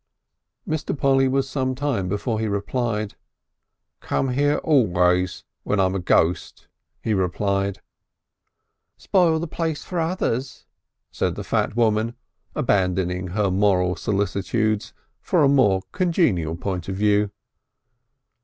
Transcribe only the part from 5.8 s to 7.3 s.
a ghost," he